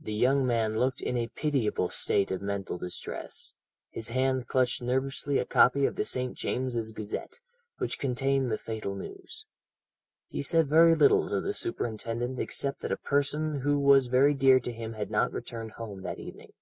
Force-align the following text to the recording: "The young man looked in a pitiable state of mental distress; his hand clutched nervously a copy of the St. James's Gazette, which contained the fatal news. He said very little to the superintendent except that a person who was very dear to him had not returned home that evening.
"The 0.00 0.14
young 0.14 0.46
man 0.46 0.78
looked 0.78 1.02
in 1.02 1.18
a 1.18 1.26
pitiable 1.28 1.90
state 1.90 2.30
of 2.30 2.40
mental 2.40 2.78
distress; 2.78 3.52
his 3.90 4.08
hand 4.08 4.46
clutched 4.48 4.80
nervously 4.80 5.36
a 5.38 5.44
copy 5.44 5.84
of 5.84 5.96
the 5.96 6.04
St. 6.06 6.32
James's 6.34 6.92
Gazette, 6.92 7.40
which 7.76 7.98
contained 7.98 8.50
the 8.50 8.56
fatal 8.56 8.94
news. 8.94 9.44
He 10.28 10.40
said 10.40 10.66
very 10.70 10.94
little 10.94 11.28
to 11.28 11.42
the 11.42 11.52
superintendent 11.52 12.40
except 12.40 12.80
that 12.80 12.90
a 12.90 12.96
person 12.96 13.60
who 13.60 13.78
was 13.78 14.06
very 14.06 14.32
dear 14.32 14.60
to 14.60 14.72
him 14.72 14.94
had 14.94 15.10
not 15.10 15.30
returned 15.30 15.72
home 15.72 16.00
that 16.00 16.18
evening. 16.18 16.52